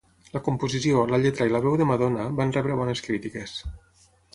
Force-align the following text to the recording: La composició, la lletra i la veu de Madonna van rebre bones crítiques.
La 0.35 0.39
composició, 0.47 1.03
la 1.11 1.21
lletra 1.25 1.47
i 1.49 1.53
la 1.57 1.63
veu 1.67 1.77
de 1.83 1.89
Madonna 1.93 2.27
van 2.41 2.59
rebre 2.59 2.83
bones 2.83 3.09
crítiques. 3.11 3.59